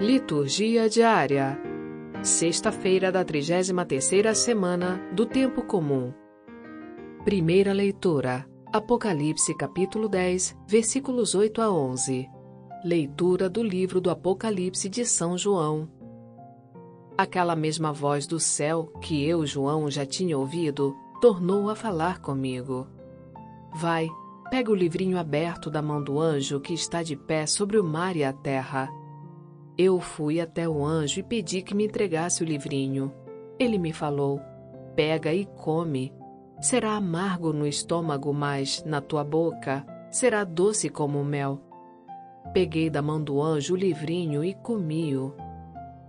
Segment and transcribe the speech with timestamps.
[0.00, 1.60] Liturgia diária.
[2.22, 6.10] Sexta-feira da 33ª semana do tempo comum.
[7.22, 8.48] Primeira leitura.
[8.72, 12.30] Apocalipse capítulo 10, versículos 8 a 11.
[12.82, 15.86] Leitura do livro do Apocalipse de São João.
[17.18, 22.88] Aquela mesma voz do céu que eu, João, já tinha ouvido, tornou a falar comigo.
[23.74, 24.08] Vai,
[24.48, 28.16] pega o livrinho aberto da mão do anjo que está de pé sobre o mar
[28.16, 28.88] e a terra.
[29.76, 33.12] Eu fui até o anjo e pedi que me entregasse o livrinho.
[33.58, 34.40] Ele me falou:
[34.94, 36.12] Pega e come.
[36.60, 41.60] Será amargo no estômago, mas na tua boca será doce como mel.
[42.52, 45.34] Peguei da mão do anjo o livrinho e comi-o.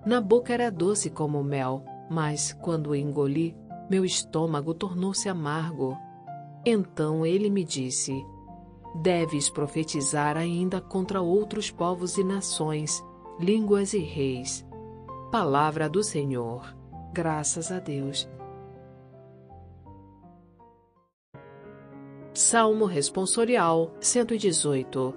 [0.05, 3.55] Na boca era doce como mel, mas quando o engoli,
[3.89, 5.95] meu estômago tornou-se amargo.
[6.65, 8.13] Então ele me disse:
[9.01, 13.03] Deves profetizar ainda contra outros povos e nações,
[13.39, 14.65] línguas e reis.
[15.31, 16.75] Palavra do Senhor.
[17.13, 18.29] Graças a Deus.
[22.33, 25.13] Salmo Responsorial 118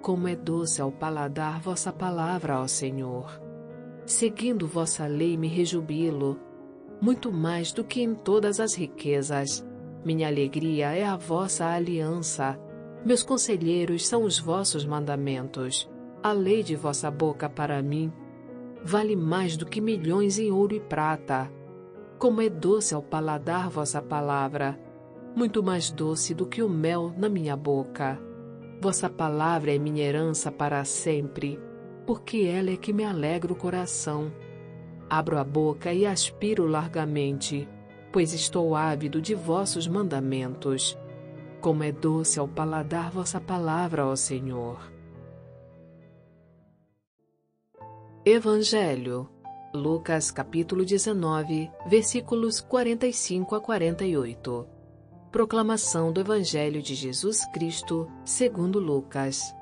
[0.00, 3.44] Como é doce ao paladar vossa palavra, ó Senhor
[4.06, 6.38] seguindo vossa lei me rejubilo,
[7.00, 9.66] muito mais do que em todas as riquezas.
[10.04, 12.58] Minha alegria é a vossa aliança.
[13.04, 15.90] Meus conselheiros são os vossos mandamentos.
[16.24, 18.10] A lei de vossa boca para mim
[18.82, 21.52] vale mais do que milhões em ouro e prata.
[22.18, 24.80] Como é doce ao paladar vossa palavra,
[25.36, 28.18] muito mais doce do que o mel na minha boca.
[28.80, 31.60] Vossa palavra é minha herança para sempre
[32.06, 34.32] porque ela é que me alegra o coração.
[35.10, 37.68] Abro a boca e aspiro largamente,
[38.10, 40.98] pois estou ávido de vossos mandamentos.
[41.60, 44.93] Como é doce ao paladar vossa palavra, ó Senhor.
[48.26, 49.28] Evangelho,
[49.74, 54.66] Lucas capítulo 19, versículos 45 a 48.
[55.30, 59.54] Proclamação do Evangelho de Jesus Cristo, segundo Lucas.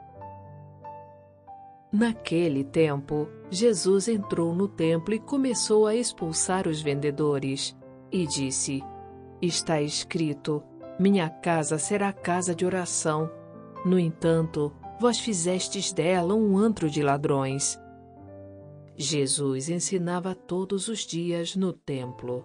[1.93, 7.77] Naquele tempo, Jesus entrou no templo e começou a expulsar os vendedores.
[8.13, 8.81] E disse:
[9.41, 10.63] Está escrito:
[11.01, 13.29] Minha casa será casa de oração.
[13.85, 17.77] No entanto, vós fizestes dela um antro de ladrões.
[19.03, 22.45] Jesus ensinava todos os dias no templo.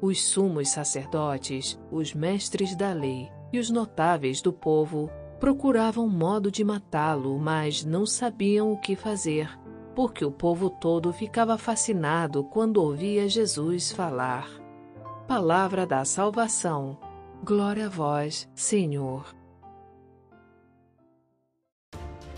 [0.00, 6.64] Os sumos sacerdotes, os mestres da lei e os notáveis do povo procuravam modo de
[6.64, 9.50] matá-lo, mas não sabiam o que fazer,
[9.94, 14.48] porque o povo todo ficava fascinado quando ouvia Jesus falar.
[15.26, 16.98] Palavra da salvação.
[17.44, 19.39] Glória a vós, Senhor.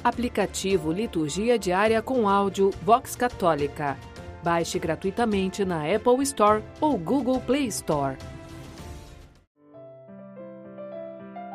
[0.04, 3.96] Aplicativo Liturgia Diária com áudio Vox Católica.
[4.42, 8.16] Baixe gratuitamente na Apple Store ou Google Play Store.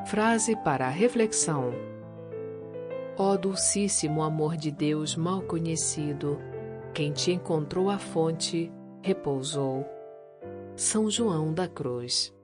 [0.05, 1.73] Frase para a reflexão:
[3.17, 6.39] Ó dulcíssimo amor de Deus mal conhecido,
[6.93, 8.71] quem te encontrou à fonte
[9.01, 9.85] repousou.
[10.73, 12.36] São João da Cruz